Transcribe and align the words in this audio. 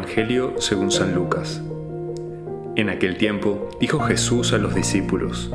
Evangelio 0.00 0.54
según 0.56 0.90
San 0.90 1.14
Lucas. 1.14 1.60
En 2.74 2.88
aquel 2.88 3.18
tiempo 3.18 3.68
dijo 3.78 4.00
Jesús 4.00 4.54
a 4.54 4.58
los 4.58 4.74
discípulos, 4.74 5.52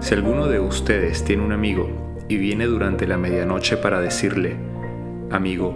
Si 0.00 0.12
alguno 0.12 0.48
de 0.48 0.60
ustedes 0.60 1.24
tiene 1.24 1.42
un 1.42 1.52
amigo 1.52 1.88
y 2.28 2.36
viene 2.36 2.66
durante 2.66 3.06
la 3.06 3.16
medianoche 3.16 3.78
para 3.78 4.02
decirle, 4.02 4.56
Amigo, 5.30 5.74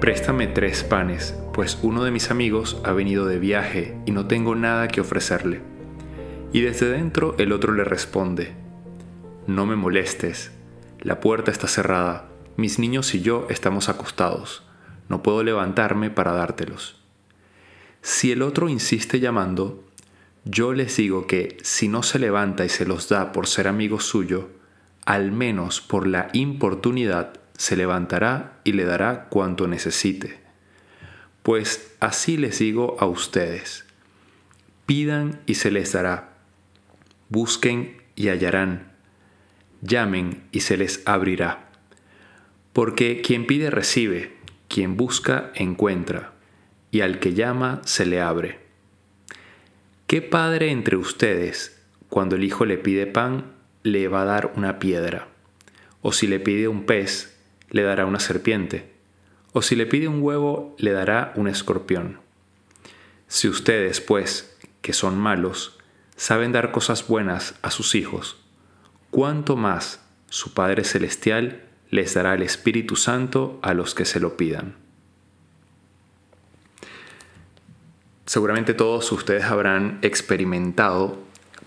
préstame 0.00 0.46
tres 0.46 0.84
panes, 0.84 1.36
pues 1.52 1.80
uno 1.82 2.04
de 2.04 2.12
mis 2.12 2.30
amigos 2.30 2.80
ha 2.84 2.92
venido 2.92 3.26
de 3.26 3.40
viaje 3.40 3.98
y 4.06 4.12
no 4.12 4.28
tengo 4.28 4.54
nada 4.54 4.86
que 4.86 5.00
ofrecerle. 5.00 5.60
Y 6.52 6.60
desde 6.60 6.88
dentro 6.88 7.34
el 7.36 7.50
otro 7.50 7.72
le 7.72 7.82
responde, 7.82 8.52
No 9.48 9.66
me 9.66 9.74
molestes, 9.74 10.52
la 11.00 11.18
puerta 11.18 11.50
está 11.50 11.66
cerrada, 11.66 12.28
mis 12.56 12.78
niños 12.78 13.12
y 13.16 13.22
yo 13.22 13.48
estamos 13.50 13.88
acostados, 13.88 14.62
no 15.08 15.24
puedo 15.24 15.42
levantarme 15.42 16.10
para 16.10 16.30
dártelos. 16.30 17.05
Si 18.06 18.30
el 18.30 18.42
otro 18.42 18.68
insiste 18.68 19.18
llamando, 19.18 19.84
yo 20.44 20.72
les 20.72 20.96
digo 20.96 21.26
que 21.26 21.56
si 21.62 21.88
no 21.88 22.04
se 22.04 22.20
levanta 22.20 22.64
y 22.64 22.68
se 22.68 22.86
los 22.86 23.08
da 23.08 23.32
por 23.32 23.48
ser 23.48 23.66
amigo 23.66 23.98
suyo, 23.98 24.48
al 25.04 25.32
menos 25.32 25.80
por 25.80 26.06
la 26.06 26.28
importunidad 26.32 27.40
se 27.58 27.74
levantará 27.74 28.60
y 28.62 28.74
le 28.74 28.84
dará 28.84 29.24
cuanto 29.28 29.66
necesite. 29.66 30.38
Pues 31.42 31.96
así 31.98 32.36
les 32.36 32.60
digo 32.60 32.96
a 33.00 33.06
ustedes, 33.06 33.84
pidan 34.86 35.40
y 35.46 35.54
se 35.54 35.72
les 35.72 35.90
dará, 35.90 36.36
busquen 37.28 38.02
y 38.14 38.28
hallarán, 38.28 38.92
llamen 39.82 40.44
y 40.52 40.60
se 40.60 40.76
les 40.76 41.02
abrirá. 41.06 41.72
Porque 42.72 43.20
quien 43.20 43.48
pide 43.48 43.68
recibe, 43.68 44.36
quien 44.68 44.96
busca 44.96 45.50
encuentra, 45.56 46.35
y 46.90 47.00
al 47.00 47.18
que 47.18 47.34
llama 47.34 47.80
se 47.84 48.06
le 48.06 48.20
abre. 48.20 48.60
¿Qué 50.06 50.22
padre 50.22 50.70
entre 50.70 50.96
ustedes, 50.96 51.82
cuando 52.08 52.36
el 52.36 52.44
hijo 52.44 52.64
le 52.64 52.78
pide 52.78 53.06
pan, 53.06 53.52
le 53.82 54.08
va 54.08 54.22
a 54.22 54.26
dar 54.26 54.52
una 54.56 54.78
piedra? 54.78 55.28
¿O 56.00 56.12
si 56.12 56.26
le 56.26 56.38
pide 56.38 56.68
un 56.68 56.84
pez, 56.84 57.36
le 57.70 57.82
dará 57.82 58.06
una 58.06 58.20
serpiente? 58.20 58.92
¿O 59.52 59.62
si 59.62 59.74
le 59.74 59.86
pide 59.86 60.06
un 60.06 60.22
huevo, 60.22 60.76
le 60.78 60.92
dará 60.92 61.32
un 61.34 61.48
escorpión? 61.48 62.20
Si 63.26 63.48
ustedes, 63.48 64.00
pues, 64.00 64.56
que 64.82 64.92
son 64.92 65.18
malos, 65.18 65.78
saben 66.14 66.52
dar 66.52 66.70
cosas 66.70 67.08
buenas 67.08 67.56
a 67.62 67.70
sus 67.70 67.96
hijos, 67.96 68.36
¿cuánto 69.10 69.56
más 69.56 70.04
su 70.28 70.54
Padre 70.54 70.84
Celestial 70.84 71.64
les 71.90 72.14
dará 72.14 72.34
el 72.34 72.42
Espíritu 72.42 72.94
Santo 72.94 73.58
a 73.62 73.74
los 73.74 73.94
que 73.94 74.04
se 74.04 74.20
lo 74.20 74.36
pidan? 74.36 74.85
Seguramente 78.26 78.74
todos 78.74 79.12
ustedes 79.12 79.44
habrán 79.44 80.00
experimentado 80.02 81.16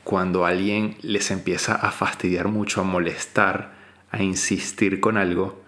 cuando 0.03 0.45
alguien 0.45 0.97
les 1.01 1.31
empieza 1.31 1.73
a 1.73 1.89
fastidiar 1.91 2.49
mucho, 2.49 2.81
a 2.81 2.83
molestar, 2.83 3.71
a 4.11 4.21
insistir 4.21 4.99
con 4.99 5.15
algo, 5.15 5.63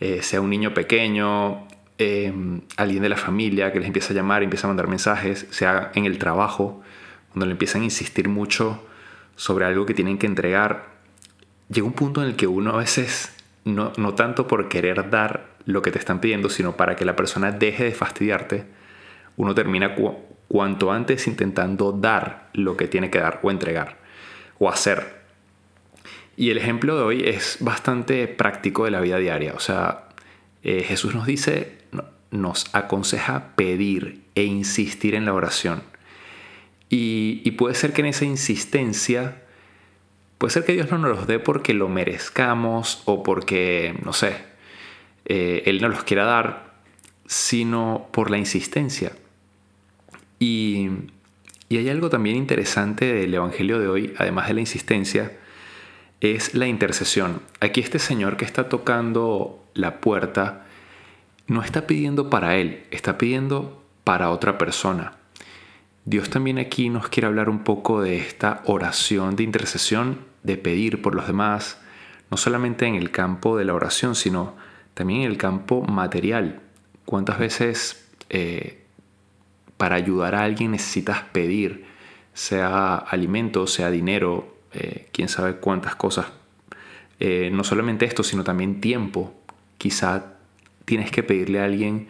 eh, 0.00 0.22
sea 0.22 0.40
un 0.40 0.50
niño 0.50 0.74
pequeño, 0.74 1.68
em, 1.98 2.62
alguien 2.76 3.04
de 3.04 3.10
la 3.10 3.16
familia 3.16 3.72
que 3.72 3.78
les 3.78 3.86
empieza 3.86 4.12
a 4.12 4.16
llamar, 4.16 4.42
empieza 4.42 4.66
a 4.66 4.70
mandar 4.70 4.88
mensajes, 4.88 5.46
sea 5.50 5.92
en 5.94 6.04
el 6.04 6.18
trabajo, 6.18 6.82
cuando 7.30 7.46
le 7.46 7.52
empiezan 7.52 7.82
a 7.82 7.84
insistir 7.84 8.28
mucho 8.28 8.84
sobre 9.36 9.66
algo 9.66 9.86
que 9.86 9.94
tienen 9.94 10.18
que 10.18 10.26
entregar, 10.26 10.86
llega 11.68 11.86
un 11.86 11.92
punto 11.92 12.22
en 12.22 12.30
el 12.30 12.36
que 12.36 12.48
uno 12.48 12.72
a 12.72 12.78
veces, 12.78 13.32
no, 13.64 13.92
no 13.96 14.14
tanto 14.14 14.48
por 14.48 14.68
querer 14.68 15.10
dar 15.10 15.46
lo 15.64 15.80
que 15.80 15.92
te 15.92 16.00
están 16.00 16.20
pidiendo, 16.20 16.50
sino 16.50 16.76
para 16.76 16.96
que 16.96 17.04
la 17.04 17.14
persona 17.14 17.52
deje 17.52 17.84
de 17.84 17.92
fastidiarte, 17.92 18.66
uno 19.36 19.54
termina 19.54 19.94
cuanto 20.48 20.92
antes 20.92 21.26
intentando 21.26 21.92
dar 21.92 22.50
lo 22.52 22.76
que 22.76 22.88
tiene 22.88 23.10
que 23.10 23.20
dar 23.20 23.40
o 23.42 23.50
entregar 23.50 23.98
o 24.58 24.68
hacer. 24.68 25.22
Y 26.36 26.50
el 26.50 26.58
ejemplo 26.58 26.96
de 26.96 27.02
hoy 27.02 27.22
es 27.26 27.58
bastante 27.60 28.26
práctico 28.26 28.84
de 28.84 28.90
la 28.90 29.00
vida 29.00 29.18
diaria. 29.18 29.54
O 29.54 29.60
sea, 29.60 30.08
eh, 30.62 30.82
Jesús 30.82 31.14
nos 31.14 31.26
dice, 31.26 31.78
nos 32.30 32.66
aconseja 32.74 33.54
pedir 33.54 34.22
e 34.34 34.44
insistir 34.44 35.14
en 35.14 35.26
la 35.26 35.34
oración. 35.34 35.82
Y, 36.90 37.50
puede 37.52 37.74
ser 37.74 37.92
que 37.92 38.02
en 38.02 38.08
esa 38.08 38.24
insistencia, 38.24 39.42
puede 40.38 40.52
ser 40.52 40.64
que 40.64 40.74
Dios 40.74 40.90
no 40.90 40.98
nos 40.98 41.16
los 41.16 41.26
dé 41.26 41.40
porque 41.40 41.74
lo 41.74 41.88
merezcamos 41.88 43.02
o 43.04 43.22
porque, 43.24 43.98
no 44.04 44.12
sé, 44.12 44.36
eh, 45.24 45.62
Él 45.66 45.80
no 45.80 45.88
los 45.88 46.04
quiera 46.04 46.24
dar, 46.24 46.74
sino 47.26 48.08
por 48.12 48.30
la 48.30 48.38
insistencia. 48.38 49.12
Y, 50.38 50.88
hay 51.70 51.88
algo 51.88 52.08
también 52.08 52.36
interesante 52.36 53.12
del 53.12 53.34
Evangelio 53.34 53.80
de 53.80 53.88
hoy, 53.88 54.14
además 54.16 54.46
de 54.46 54.54
la 54.54 54.60
insistencia, 54.60 55.32
es 56.20 56.54
la 56.54 56.68
intercesión. 56.68 57.42
Aquí 57.60 57.80
este 57.80 57.98
Señor 57.98 58.36
que 58.36 58.44
está 58.44 58.68
tocando 58.68 59.64
la 59.74 60.00
puerta 60.00 60.66
no 61.48 61.62
está 61.62 61.88
pidiendo 61.88 62.30
para 62.30 62.56
Él, 62.56 62.84
está 62.92 63.18
pidiendo 63.18 63.82
para 64.04 64.30
otra 64.30 64.56
persona. 64.56 65.16
Dios 66.04 66.30
también 66.30 66.58
aquí 66.58 66.90
nos 66.90 67.08
quiere 67.08 67.26
hablar 67.26 67.48
un 67.48 67.64
poco 67.64 68.02
de 68.02 68.18
esta 68.18 68.62
oración 68.66 69.36
de 69.36 69.42
intercesión, 69.42 70.20
de 70.42 70.56
pedir 70.56 71.02
por 71.02 71.14
los 71.14 71.26
demás, 71.26 71.80
no 72.30 72.36
solamente 72.36 72.86
en 72.86 72.94
el 72.94 73.10
campo 73.10 73.56
de 73.56 73.64
la 73.64 73.74
oración, 73.74 74.14
sino 74.14 74.54
también 74.92 75.22
en 75.22 75.30
el 75.30 75.38
campo 75.38 75.82
material. 75.82 76.60
¿Cuántas 77.04 77.38
veces 77.38 78.06
eh, 78.30 78.83
para 79.76 79.96
ayudar 79.96 80.34
a 80.34 80.44
alguien 80.44 80.72
necesitas 80.72 81.22
pedir, 81.32 81.84
sea 82.32 82.96
alimento, 82.96 83.66
sea 83.66 83.90
dinero, 83.90 84.56
eh, 84.72 85.08
quién 85.12 85.28
sabe 85.28 85.56
cuántas 85.56 85.94
cosas. 85.94 86.26
Eh, 87.20 87.50
no 87.52 87.64
solamente 87.64 88.04
esto, 88.04 88.22
sino 88.22 88.44
también 88.44 88.80
tiempo. 88.80 89.34
Quizá 89.78 90.34
tienes 90.84 91.10
que 91.10 91.22
pedirle 91.22 91.60
a 91.60 91.64
alguien 91.64 92.08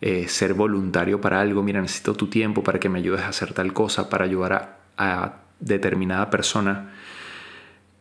eh, 0.00 0.28
ser 0.28 0.54
voluntario 0.54 1.20
para 1.20 1.40
algo. 1.40 1.62
Mira, 1.62 1.80
necesito 1.80 2.14
tu 2.14 2.28
tiempo 2.28 2.62
para 2.62 2.78
que 2.78 2.88
me 2.88 2.98
ayudes 2.98 3.22
a 3.22 3.28
hacer 3.28 3.52
tal 3.54 3.72
cosa, 3.72 4.08
para 4.08 4.24
ayudar 4.24 4.78
a, 4.96 5.36
determinada 5.58 6.28
persona. 6.28 6.92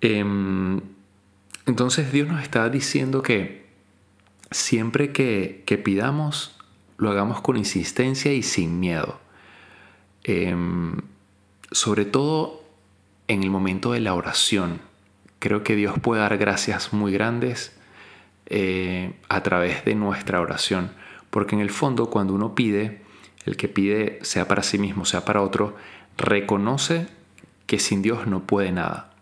Em, 0.01 0.81
entonces 1.65 2.11
Dios 2.11 2.27
nos 2.27 2.43
está 2.43 2.69
diciendo 2.69 3.21
que 3.21 3.65
siempre 4.51 5.13
que, 5.13 5.63
que 5.65 5.77
pidamos, 5.77 6.54
lo 6.97 7.11
hagamos 7.11 7.41
con 7.41 7.57
insistencia 7.57 8.33
y 8.33 8.43
sin 8.43 8.79
miedo. 8.79 9.19
Em, 10.23 10.97
sobre 11.71 12.05
todo 12.05 12.63
en 13.27 13.43
el 13.43 13.49
momento 13.49 13.91
de 13.91 13.99
la 13.99 14.13
oración. 14.13 14.81
Creo 15.39 15.63
que 15.63 15.75
Dios 15.75 15.99
puede 15.99 16.21
dar 16.21 16.37
gracias 16.37 16.93
muy 16.93 17.11
grandes 17.11 17.77
eh, 18.47 19.13
a 19.29 19.41
través 19.43 19.85
de 19.85 19.95
nuestra 19.95 20.41
oración. 20.41 20.91
Porque 21.29 21.55
en 21.55 21.61
el 21.61 21.69
fondo 21.69 22.09
cuando 22.09 22.33
uno 22.33 22.55
pide, 22.55 23.01
el 23.45 23.57
que 23.57 23.67
pide 23.67 24.19
sea 24.21 24.47
para 24.47 24.63
sí 24.63 24.77
mismo, 24.77 25.05
sea 25.05 25.25
para 25.25 25.41
otro, 25.41 25.75
reconoce 26.17 27.07
que 27.67 27.79
sin 27.79 28.01
Dios 28.01 28.27
no 28.27 28.41
puede 28.41 28.71
nada. 28.71 29.13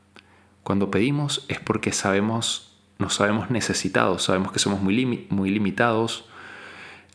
Cuando 0.64 0.92
pedimos 0.92 1.46
es 1.50 1.60
porque 1.60 1.92
sabemos, 1.92 2.78
nos 3.00 3.16
sabemos 3.16 3.50
necesitados, 3.50 4.24
sabemos 4.24 4.52
que 4.52 4.60
somos 4.60 4.82
muy, 4.82 5.28
muy 5.30 5.50
limitados, 5.50 6.26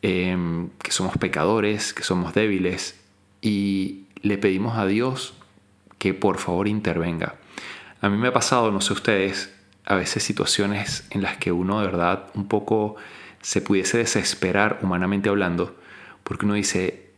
Em, 0.01 0.69
que 0.83 0.93
somos 0.93 1.17
pecadores, 1.19 1.93
que 1.93 2.05
somos 2.05 2.33
débiles 2.33 3.01
y 3.41 4.05
le 4.23 4.39
pedimos 4.39 4.79
a 4.79 4.87
Dios 4.87 5.35
que 5.99 6.15
por 6.15 6.39
favor 6.39 6.69
intervenga. 6.69 7.35
A 8.01 8.09
mí 8.09 8.17
me 8.17 8.29
ha 8.29 8.33
pasado, 8.33 8.71
no 8.71 8.81
sé 8.81 8.93
ustedes, 8.93 9.53
a 9.85 9.97
veces 9.97 10.23
situaciones 10.23 11.09
en 11.11 11.23
las 11.23 11.39
que 11.39 11.51
uno 11.51 11.81
de 11.81 11.87
verdad 11.87 12.27
un 12.35 12.47
poco 12.47 12.95
se 13.41 13.61
pudiese 13.61 13.99
desesperar 13.99 14.79
humanamente 14.83 15.31
hablando, 15.31 15.77
porque 16.23 16.45
uno 16.45 16.55
dice, 16.55 17.11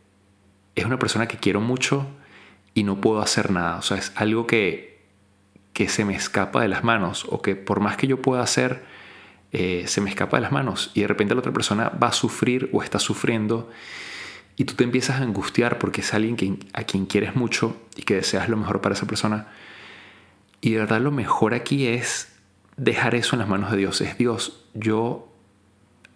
es 0.75 0.85
una 0.85 0.97
persona 0.97 1.27
que 1.27 1.37
quiero 1.37 1.61
mucho 1.61 2.07
y 2.73 2.83
no 2.83 2.99
puedo 2.99 3.21
hacer 3.21 3.51
nada. 3.51 3.77
O 3.77 3.83
sea, 3.83 3.97
es 3.97 4.11
algo 4.15 4.47
que, 4.47 5.03
que 5.73 5.87
se 5.87 6.03
me 6.03 6.15
escapa 6.15 6.61
de 6.61 6.67
las 6.67 6.83
manos 6.83 7.27
o 7.29 7.43
que 7.43 7.55
por 7.55 7.79
más 7.79 7.95
que 7.97 8.07
yo 8.07 8.23
pueda 8.23 8.41
hacer, 8.41 8.83
eh, 9.53 9.83
se 9.87 9.99
me 9.99 10.09
escapa 10.09 10.37
de 10.37 10.41
las 10.41 10.51
manos 10.51 10.91
y 10.93 11.01
de 11.01 11.07
repente 11.07 11.33
la 11.33 11.39
otra 11.39 11.51
persona 11.51 11.89
va 11.89 12.07
a 12.07 12.13
sufrir 12.13 12.69
o 12.71 12.83
está 12.83 12.99
sufriendo 12.99 13.69
y 14.55 14.65
tú 14.65 14.75
te 14.75 14.83
empiezas 14.83 15.19
a 15.19 15.23
angustiar 15.23 15.77
porque 15.77 16.01
es 16.01 16.13
alguien 16.13 16.59
a 16.73 16.83
quien 16.83 17.05
quieres 17.05 17.35
mucho 17.35 17.75
y 17.95 18.03
que 18.03 18.15
deseas 18.15 18.47
lo 18.47 18.57
mejor 18.57 18.81
para 18.81 18.95
esa 18.95 19.07
persona. 19.07 19.47
Y 20.61 20.71
de 20.71 20.79
verdad 20.79 21.01
lo 21.01 21.11
mejor 21.11 21.53
aquí 21.53 21.87
es 21.87 22.31
dejar 22.77 23.15
eso 23.15 23.35
en 23.35 23.39
las 23.39 23.49
manos 23.49 23.71
de 23.71 23.77
Dios. 23.77 23.99
Es 24.01 24.17
Dios, 24.17 24.63
yo 24.73 25.33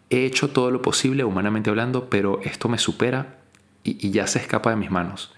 he 0.09 0.25
hecho 0.25 0.51
todo 0.51 0.71
lo 0.71 0.81
posible 0.81 1.23
humanamente 1.23 1.69
hablando, 1.69 2.09
pero 2.09 2.39
esto 2.43 2.69
me 2.69 2.77
supera 2.77 3.39
y, 3.83 4.05
y 4.05 4.11
ya 4.11 4.27
se 4.27 4.39
escapa 4.39 4.69
de 4.69 4.75
mis 4.75 4.91
manos. 4.91 5.33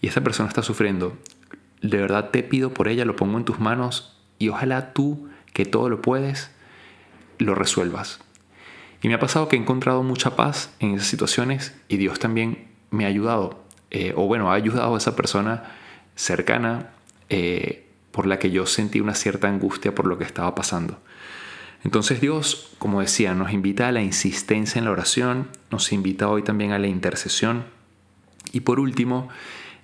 Y 0.00 0.08
esta 0.08 0.22
persona 0.22 0.48
está 0.48 0.62
sufriendo. 0.62 1.16
De 1.80 1.96
verdad 1.96 2.30
te 2.30 2.42
pido 2.42 2.74
por 2.74 2.88
ella, 2.88 3.04
lo 3.04 3.16
pongo 3.16 3.38
en 3.38 3.44
tus 3.44 3.58
manos 3.58 4.18
y 4.38 4.50
ojalá 4.50 4.92
tú, 4.92 5.28
que 5.52 5.64
todo 5.64 5.88
lo 5.88 6.02
puedes, 6.02 6.50
lo 7.38 7.54
resuelvas. 7.54 8.20
Y 9.02 9.08
me 9.08 9.14
ha 9.14 9.20
pasado 9.20 9.48
que 9.48 9.56
he 9.56 9.58
encontrado 9.58 10.02
mucha 10.02 10.34
paz 10.34 10.74
en 10.80 10.94
esas 10.94 11.08
situaciones 11.08 11.74
y 11.88 11.98
Dios 11.98 12.18
también 12.18 12.68
me 12.90 13.04
ha 13.04 13.08
ayudado, 13.08 13.62
eh, 13.90 14.14
o 14.16 14.26
bueno, 14.26 14.50
ha 14.50 14.54
ayudado 14.54 14.94
a 14.94 14.98
esa 14.98 15.14
persona 15.14 15.64
cercana 16.14 16.90
eh, 17.28 17.86
por 18.12 18.26
la 18.26 18.38
que 18.38 18.50
yo 18.50 18.66
sentí 18.66 19.00
una 19.00 19.14
cierta 19.14 19.48
angustia 19.48 19.94
por 19.94 20.06
lo 20.06 20.16
que 20.16 20.24
estaba 20.24 20.54
pasando. 20.54 20.98
Entonces 21.82 22.20
Dios, 22.20 22.74
como 22.78 23.02
decía, 23.02 23.34
nos 23.34 23.52
invita 23.52 23.88
a 23.88 23.92
la 23.92 24.00
insistencia 24.00 24.78
en 24.78 24.86
la 24.86 24.92
oración, 24.92 25.48
nos 25.70 25.92
invita 25.92 26.28
hoy 26.28 26.42
también 26.42 26.72
a 26.72 26.78
la 26.78 26.86
intercesión 26.86 27.64
y 28.52 28.60
por 28.60 28.80
último, 28.80 29.28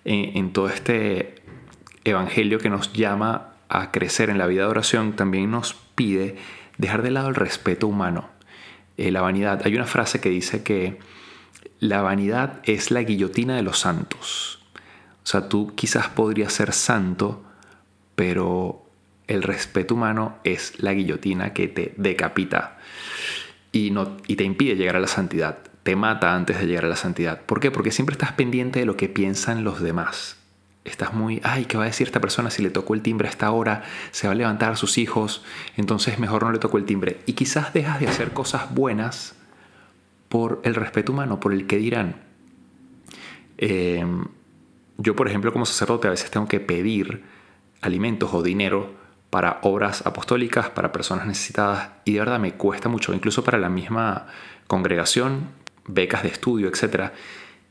en 0.05 0.52
todo 0.55 0.70
este 0.70 1.43
evangelio 2.05 2.58
que 2.58 2.70
nos 2.70 2.93
llama 2.94 3.50
a 3.69 3.91
crecer 3.91 4.31
en 4.31 4.38
la 4.38 4.47
vida 4.47 4.62
de 4.62 4.69
oración, 4.69 5.12
también 5.14 5.50
nos 5.50 5.75
pide 5.94 6.37
dejar 6.81 7.03
de 7.03 7.11
lado 7.11 7.29
el 7.29 7.35
respeto 7.35 7.87
humano, 7.87 8.31
eh, 8.97 9.11
la 9.11 9.21
vanidad. 9.21 9.61
Hay 9.65 9.75
una 9.75 9.87
frase 9.87 10.21
que 10.21 10.31
dice 10.31 10.62
que 10.62 10.99
la 11.79 12.03
vanidad 12.03 12.61
es 12.65 12.91
la 12.91 13.03
guillotina 13.03 13.55
de 13.55 13.62
los 13.62 13.79
santos. 13.79 14.61
O 15.23 15.27
sea, 15.27 15.49
tú 15.49 15.75
quizás 15.75 16.09
podrías 16.09 16.53
ser 16.53 16.73
santo, 16.73 17.44
pero 18.15 18.87
el 19.27 19.43
respeto 19.43 19.94
humano 19.94 20.38
es 20.43 20.82
la 20.82 20.93
guillotina 20.93 21.53
que 21.53 21.69
te 21.69 21.94
decapita 21.97 22.79
y, 23.73 23.91
no, 23.91 24.17
y 24.26 24.37
te 24.37 24.44
impide 24.44 24.75
llegar 24.75 24.97
a 24.97 25.00
la 25.00 25.06
santidad. 25.06 25.59
Te 25.83 25.97
mata 25.97 26.35
antes 26.35 26.59
de 26.59 26.67
llegar 26.67 26.87
a 26.87 26.88
la 26.88 26.97
santidad. 26.97 27.43
¿Por 27.43 27.61
qué? 27.61 27.71
Porque 27.71 27.93
siempre 27.93 28.15
estás 28.15 28.33
pendiente 28.33 28.81
de 28.81 28.87
lo 28.87 28.97
que 28.97 29.09
piensan 29.09 29.65
los 29.65 29.81
demás. 29.81 30.39
Estás 30.85 31.12
muy, 31.12 31.41
ay, 31.44 31.67
¿qué 31.67 31.77
va 31.77 31.85
a 31.85 31.87
decir 31.87 32.06
esta 32.06 32.21
persona 32.21 32.50
si 32.50 32.62
le 32.62 32.71
tocó 32.71 32.94
el 32.94 33.03
timbre 33.03 33.29
a 33.29 33.31
esta 33.31 33.50
hora? 33.50 33.85
Se 34.12 34.27
va 34.27 34.32
a 34.32 34.37
levantar 34.37 34.79
sus 34.79 34.97
hijos, 34.97 35.44
entonces 35.77 36.19
mejor 36.19 36.43
no 36.43 36.53
le 36.53 36.59
tocó 36.59 36.79
el 36.79 36.87
timbre. 36.87 37.21
Y 37.27 37.35
quizás 37.35 37.75
dejas 37.75 38.00
de 38.00 38.09
hacer 38.09 38.32
cosas 38.32 38.75
buenas 38.75 39.35
por 40.31 40.61
el 40.65 40.75
respeto 40.75 41.12
humano, 41.12 41.38
por 41.38 41.53
el 41.53 41.67
que 41.67 41.77
dirán. 41.77 42.17
Em, 43.59 44.25
yo, 44.97 45.15
por 45.15 45.29
ejemplo, 45.29 45.53
como 45.53 45.67
sacerdote 45.67 46.09
a 46.09 46.12
veces 46.12 46.31
tengo 46.31 46.49
que 46.49 46.61
pedir 46.61 47.25
alimentos 47.83 48.33
o 48.33 48.43
dinero 48.43 48.94
para 49.29 49.59
obras 49.62 50.06
apostólicas, 50.06 50.71
para 50.71 50.93
personas 50.93 51.26
necesitadas, 51.26 51.91
y 52.06 52.15
de 52.15 52.21
verdad 52.21 52.41
me 52.41 52.55
cuesta 52.55 52.88
mucho, 52.88 53.12
incluso 53.12 53.44
para 53.44 53.59
la 53.59 53.69
misma 53.69 54.29
congregación, 54.67 55.50
becas 55.87 56.23
de 56.23 56.31
estudio, 56.31 56.69
etc. 56.69 57.11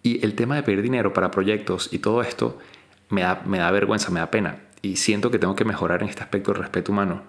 Y 0.04 0.24
el 0.24 0.36
tema 0.36 0.56
de 0.56 0.64
pedir 0.64 0.84
dinero 0.84 1.12
para 1.12 1.32
proyectos 1.32 1.90
y 1.92 2.00
todo 2.00 2.22
esto 2.22 2.60
me 3.10 3.22
da, 3.22 3.42
me 3.46 3.60
da 3.60 3.72
vergüenza, 3.72 4.12
me 4.12 4.20
da 4.20 4.32
pena. 4.32 4.60
Y 4.82 4.96
siento 4.96 5.32
que 5.32 5.40
tengo 5.40 5.56
que 5.56 5.66
mejorar 5.66 6.04
en 6.04 6.10
este 6.10 6.24
aspecto 6.24 6.52
del 6.52 6.62
respeto 6.62 6.92
humano. 6.92 7.24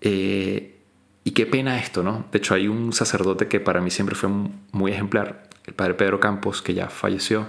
Eh, 0.00 0.76
y 1.24 1.30
qué 1.32 1.46
pena 1.46 1.78
esto, 1.78 2.02
¿no? 2.02 2.26
De 2.32 2.38
hecho, 2.38 2.54
hay 2.54 2.68
un 2.68 2.92
sacerdote 2.92 3.48
que 3.48 3.60
para 3.60 3.80
mí 3.80 3.90
siempre 3.90 4.14
fue 4.14 4.28
muy 4.72 4.92
ejemplar, 4.92 5.48
el 5.66 5.74
padre 5.74 5.94
Pedro 5.94 6.20
Campos, 6.20 6.62
que 6.62 6.74
ya 6.74 6.88
falleció. 6.88 7.46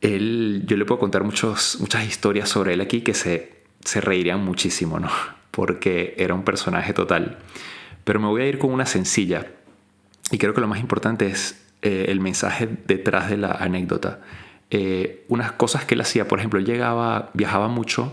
Él, 0.00 0.64
yo 0.66 0.76
le 0.76 0.84
puedo 0.84 0.98
contar 0.98 1.24
muchos, 1.24 1.78
muchas 1.80 2.06
historias 2.06 2.48
sobre 2.48 2.74
él 2.74 2.80
aquí 2.80 3.02
que 3.02 3.14
se, 3.14 3.62
se 3.84 4.00
reirían 4.00 4.44
muchísimo, 4.44 4.98
¿no? 4.98 5.10
Porque 5.50 6.14
era 6.18 6.34
un 6.34 6.44
personaje 6.44 6.92
total. 6.92 7.38
Pero 8.04 8.20
me 8.20 8.26
voy 8.26 8.42
a 8.42 8.46
ir 8.46 8.58
con 8.58 8.72
una 8.72 8.86
sencilla. 8.86 9.46
Y 10.30 10.38
creo 10.38 10.52
que 10.52 10.60
lo 10.60 10.66
más 10.66 10.80
importante 10.80 11.26
es 11.26 11.62
eh, 11.82 12.06
el 12.08 12.20
mensaje 12.20 12.68
detrás 12.86 13.30
de 13.30 13.36
la 13.36 13.52
anécdota. 13.52 14.20
Eh, 14.76 15.24
unas 15.28 15.52
cosas 15.52 15.84
que 15.84 15.94
él 15.94 16.00
hacía, 16.00 16.26
por 16.26 16.40
ejemplo, 16.40 16.58
llegaba, 16.58 17.30
viajaba 17.32 17.68
mucho, 17.68 18.12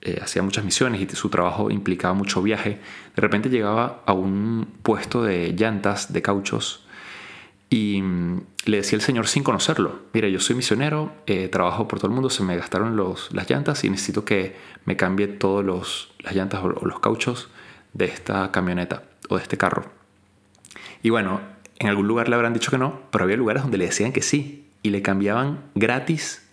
eh, 0.00 0.18
hacía 0.20 0.42
muchas 0.42 0.64
misiones 0.64 1.00
y 1.00 1.06
su 1.14 1.28
trabajo 1.28 1.70
implicaba 1.70 2.14
mucho 2.14 2.42
viaje. 2.42 2.80
De 3.14 3.22
repente 3.22 3.48
llegaba 3.48 4.02
a 4.06 4.12
un 4.12 4.66
puesto 4.82 5.22
de 5.22 5.52
llantas, 5.52 6.12
de 6.12 6.20
cauchos, 6.20 6.84
y 7.68 8.02
mm, 8.02 8.40
le 8.64 8.78
decía 8.78 8.96
el 8.96 9.02
Señor 9.02 9.28
sin 9.28 9.44
conocerlo, 9.44 10.00
mira, 10.12 10.26
yo 10.26 10.40
soy 10.40 10.56
misionero, 10.56 11.12
eh, 11.26 11.46
trabajo 11.46 11.86
por 11.86 12.00
todo 12.00 12.08
el 12.08 12.14
mundo, 12.14 12.28
se 12.28 12.42
me 12.42 12.56
gastaron 12.56 12.96
los, 12.96 13.32
las 13.32 13.48
llantas 13.48 13.84
y 13.84 13.90
necesito 13.90 14.24
que 14.24 14.56
me 14.86 14.96
cambie 14.96 15.28
todas 15.28 15.64
las 16.18 16.34
llantas 16.34 16.60
o 16.64 16.86
los 16.86 16.98
cauchos 16.98 17.50
de 17.92 18.06
esta 18.06 18.50
camioneta 18.50 19.04
o 19.28 19.36
de 19.36 19.42
este 19.42 19.56
carro. 19.56 19.84
Y 21.04 21.10
bueno, 21.10 21.40
en 21.78 21.86
algún 21.86 22.08
lugar 22.08 22.28
le 22.28 22.34
habrán 22.34 22.52
dicho 22.52 22.72
que 22.72 22.78
no, 22.78 23.02
pero 23.12 23.22
había 23.22 23.36
lugares 23.36 23.62
donde 23.62 23.78
le 23.78 23.86
decían 23.86 24.12
que 24.12 24.22
sí 24.22 24.66
y 24.82 24.90
le 24.90 25.02
cambiaban 25.02 25.60
gratis 25.74 26.46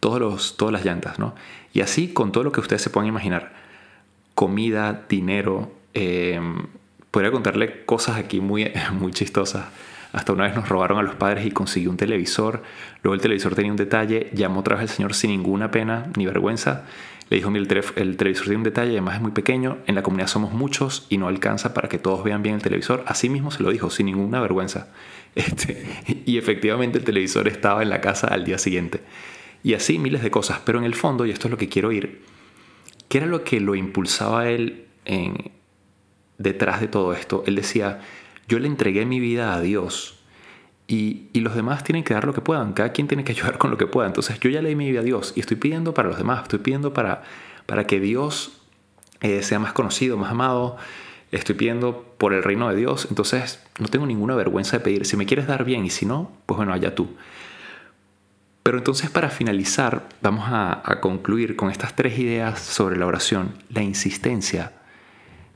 todos 0.00 0.20
los, 0.20 0.56
todas 0.56 0.72
las 0.72 0.84
llantas, 0.84 1.18
¿no? 1.18 1.34
Y 1.72 1.80
así 1.80 2.08
con 2.08 2.32
todo 2.32 2.44
lo 2.44 2.52
que 2.52 2.60
ustedes 2.60 2.82
se 2.82 2.90
puedan 2.90 3.08
imaginar. 3.08 3.52
Comida, 4.34 5.04
dinero. 5.08 5.72
Em, 5.94 6.66
podría 7.10 7.30
contarle 7.30 7.84
cosas 7.84 8.16
aquí 8.16 8.40
muy, 8.40 8.72
muy 8.92 9.12
chistosas. 9.12 9.66
Hasta 10.12 10.32
una 10.32 10.44
vez 10.44 10.54
nos 10.54 10.68
robaron 10.68 10.98
a 10.98 11.02
los 11.02 11.14
padres 11.14 11.46
y 11.46 11.50
consiguió 11.50 11.90
un 11.90 11.96
televisor. 11.96 12.62
Luego 13.02 13.14
el 13.14 13.20
televisor 13.20 13.54
tenía 13.54 13.70
un 13.70 13.76
detalle. 13.76 14.30
Llamó 14.34 14.60
otra 14.60 14.76
vez 14.76 14.82
al 14.82 14.88
señor 14.88 15.14
sin 15.14 15.30
ninguna 15.30 15.70
pena 15.70 16.06
ni 16.16 16.26
vergüenza. 16.26 16.84
Le 17.32 17.36
dijo, 17.36 17.50
mira, 17.50 17.64
el, 17.96 18.16
televisor 18.18 18.44
tiene 18.44 18.58
un 18.58 18.62
detalle, 18.62 18.90
además 18.90 19.14
es 19.14 19.22
muy 19.22 19.30
pequeño. 19.30 19.78
En 19.86 19.94
la 19.94 20.02
comunidad 20.02 20.26
somos 20.26 20.52
muchos 20.52 21.06
y 21.08 21.16
no 21.16 21.28
alcanza 21.28 21.72
para 21.72 21.88
que 21.88 21.96
todos 21.98 22.22
vean 22.24 22.42
bien 22.42 22.56
el 22.56 22.60
televisor. 22.60 23.04
Así 23.06 23.30
mismo 23.30 23.50
se 23.50 23.62
lo 23.62 23.70
dijo, 23.70 23.88
sin 23.88 24.04
ninguna 24.04 24.42
vergüenza. 24.42 24.92
Este, 25.34 25.86
y 26.26 26.36
efectivamente 26.36 26.98
el 26.98 27.04
televisor 27.04 27.48
estaba 27.48 27.82
en 27.82 27.88
la 27.88 28.02
casa 28.02 28.26
al 28.26 28.44
día 28.44 28.58
siguiente. 28.58 29.00
Y 29.62 29.72
así 29.72 29.98
miles 29.98 30.22
de 30.22 30.30
cosas. 30.30 30.60
Pero 30.62 30.78
en 30.78 30.84
el 30.84 30.94
fondo, 30.94 31.24
y 31.24 31.30
esto 31.30 31.48
es 31.48 31.52
lo 31.52 31.56
que 31.56 31.70
quiero 31.70 31.88
oír, 31.88 32.20
¿qué 33.08 33.16
era 33.16 33.26
lo 33.26 33.42
que 33.42 33.58
lo 33.60 33.74
impulsaba 33.74 34.50
él 34.50 34.84
en, 35.06 35.52
detrás 36.36 36.82
de 36.82 36.88
todo 36.88 37.14
esto? 37.14 37.44
Él 37.46 37.54
decía, 37.54 38.02
yo 38.46 38.58
le 38.58 38.66
entregué 38.66 39.06
mi 39.06 39.20
vida 39.20 39.54
a 39.54 39.62
Dios 39.62 40.21
y, 40.86 41.28
los 41.40 41.54
demás 41.54 41.84
tienen 41.84 42.04
que 42.04 42.14
dar 42.14 42.24
lo 42.24 42.34
que 42.34 42.40
puedan. 42.40 42.72
Cada 42.72 42.92
quien 42.92 43.08
tiene 43.08 43.24
que 43.24 43.32
ayudar 43.36 43.58
con 43.58 43.70
lo 43.70 43.78
que 43.78 43.86
pueda. 43.86 44.06
Entonces 44.06 44.38
yo 44.40 44.50
ya 44.50 44.62
le 44.62 44.70
di 44.70 44.76
mi 44.76 44.90
vida 44.90 45.00
a 45.00 45.04
Dios 45.04 45.32
y 45.36 45.40
estoy 45.40 45.56
pidiendo 45.56 45.94
para 45.94 46.08
los 46.08 46.18
demás. 46.18 46.42
Estoy 46.42 46.60
pidiendo 46.60 46.92
para, 46.92 47.22
para 47.66 47.86
que 47.86 48.00
Dios 48.00 48.60
eh, 49.20 49.42
sea 49.42 49.58
más 49.58 49.72
conocido, 49.72 50.16
más 50.16 50.30
amado 50.30 50.76
estoy 51.32 51.54
pidiendo 51.54 52.14
por 52.18 52.34
el 52.34 52.42
reino 52.42 52.68
de 52.68 52.76
Dios, 52.76 53.06
entonces 53.08 53.60
no 53.80 53.88
tengo 53.88 54.06
ninguna 54.06 54.36
vergüenza 54.36 54.78
de 54.78 54.84
pedir. 54.84 55.06
Si 55.06 55.16
me 55.16 55.26
quieres 55.26 55.46
dar 55.46 55.64
bien 55.64 55.84
y 55.84 55.90
si 55.90 56.06
no, 56.06 56.30
pues 56.46 56.56
bueno, 56.58 56.72
allá 56.72 56.94
tú. 56.94 57.16
Pero 58.62 58.78
entonces 58.78 59.10
para 59.10 59.30
finalizar, 59.30 60.08
vamos 60.20 60.44
a, 60.46 60.82
concluir 61.00 61.56
con 61.56 61.70
estas 61.70 61.96
tres 61.96 62.18
ideas 62.18 62.60
sobre 62.60 62.96
la 62.96 63.06
oración. 63.06 63.54
La 63.70 63.82
insistencia. 63.82 64.72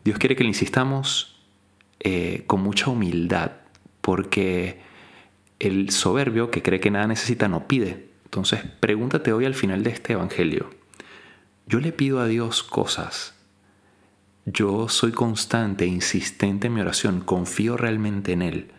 Dios 0.03 0.19
quiere 0.19 0.35
que 0.35 0.43
le 0.43 0.49
insistamos 0.49 1.39
eh, 2.01 2.43
con 2.47 2.63
mucha 2.63 2.91
humildad, 2.91 3.53
porque 4.01 4.81
el 5.59 5.91
soberbio 5.91 6.51
que 6.51 6.63
cree 6.63 6.81
que 6.81 6.91
nada 6.91 7.07
necesita 7.07 7.49
no 7.49 7.67
pide. 7.67 8.09
Entonces 8.25 8.61
pregúntate 8.81 9.33
hoy 9.33 9.45
al 9.45 9.55
final 9.55 9.83
de 9.83 9.91
este 9.91 10.15
Evangelio, 10.15 10.71
yo 11.67 11.81
le 11.81 11.93
pido 11.93 12.21
a 12.21 12.27
Dios 12.27 12.63
cosas 12.63 13.37
yo 14.49 14.89
soy 14.89 15.11
constante 15.11 15.87
e 15.87 15.89
insistente 15.89 16.69
en 16.69 16.75
mi 16.75 16.81
oración, 16.81 17.21
confío 17.21 17.77
realmente 17.77 18.33
en 18.33 18.43
Él. 18.43 18.71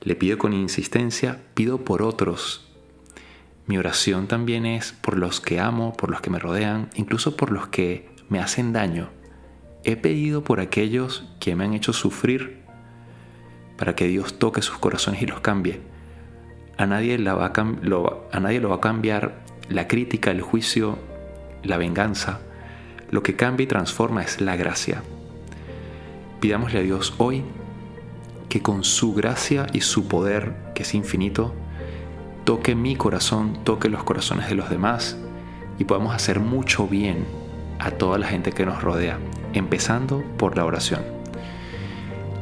Le 0.00 0.16
pido 0.16 0.38
con 0.38 0.54
insistencia, 0.54 1.42
pido 1.52 1.84
por 1.84 2.00
otros. 2.00 2.66
Mi 3.66 3.76
oración 3.76 4.28
también 4.28 4.64
es 4.64 4.92
por 4.92 5.18
los 5.18 5.42
que 5.42 5.60
amo, 5.60 5.94
por 5.94 6.10
los 6.10 6.22
que 6.22 6.30
me 6.30 6.38
rodean, 6.38 6.88
incluso 6.94 7.36
por 7.36 7.52
los 7.52 7.68
que 7.68 8.08
me 8.30 8.40
hacen 8.40 8.72
daño. 8.72 9.10
He 9.84 9.96
pedido 9.96 10.42
por 10.42 10.58
aquellos 10.58 11.28
que 11.38 11.54
me 11.54 11.64
han 11.64 11.74
hecho 11.74 11.92
sufrir 11.92 12.62
para 13.78 13.94
que 13.94 14.08
Dios 14.08 14.38
toque 14.38 14.60
sus 14.60 14.76
corazones 14.76 15.22
y 15.22 15.26
los 15.26 15.40
cambie. 15.40 15.80
A 16.76 16.86
nadie, 16.86 17.16
va 17.16 17.46
a, 17.46 18.36
a 18.36 18.40
nadie 18.40 18.60
lo 18.60 18.68
va 18.68 18.76
a 18.76 18.80
cambiar 18.80 19.44
la 19.70 19.88
crítica, 19.88 20.30
el 20.30 20.42
juicio, 20.42 20.98
la 21.62 21.78
venganza. 21.78 22.40
Lo 23.10 23.22
que 23.22 23.36
cambia 23.36 23.64
y 23.64 23.68
transforma 23.68 24.22
es 24.22 24.40
la 24.40 24.56
gracia. 24.56 25.02
Pidámosle 26.40 26.80
a 26.80 26.82
Dios 26.82 27.14
hoy 27.18 27.44
que 28.48 28.62
con 28.62 28.84
su 28.84 29.14
gracia 29.14 29.66
y 29.72 29.80
su 29.80 30.08
poder, 30.08 30.54
que 30.74 30.82
es 30.82 30.94
infinito, 30.94 31.54
toque 32.44 32.74
mi 32.74 32.96
corazón, 32.96 33.58
toque 33.64 33.88
los 33.88 34.04
corazones 34.04 34.48
de 34.48 34.54
los 34.54 34.70
demás 34.70 35.18
y 35.78 35.84
podamos 35.84 36.14
hacer 36.14 36.40
mucho 36.40 36.86
bien 36.86 37.26
a 37.78 37.90
toda 37.92 38.18
la 38.18 38.26
gente 38.26 38.52
que 38.52 38.66
nos 38.66 38.82
rodea, 38.82 39.18
empezando 39.52 40.24
por 40.36 40.56
la 40.56 40.64
oración. 40.64 41.17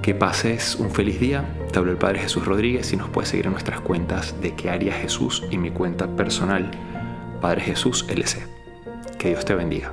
Que 0.06 0.14
pases 0.14 0.76
un 0.76 0.92
feliz 0.92 1.18
día. 1.18 1.44
Te 1.72 1.80
hablo 1.80 1.90
el 1.90 1.98
Padre 1.98 2.20
Jesús 2.20 2.44
Rodríguez 2.44 2.92
y 2.92 2.96
nos 2.96 3.10
puedes 3.10 3.30
seguir 3.30 3.46
en 3.46 3.50
nuestras 3.50 3.80
cuentas 3.80 4.40
de 4.40 4.54
que 4.54 4.70
haría 4.70 4.92
Jesús 4.92 5.42
y 5.50 5.58
mi 5.58 5.72
cuenta 5.72 6.06
personal, 6.14 6.70
Padre 7.40 7.62
Jesús 7.62 8.06
LC. 8.08 8.46
Que 9.18 9.30
Dios 9.30 9.44
te 9.44 9.56
bendiga. 9.56 9.92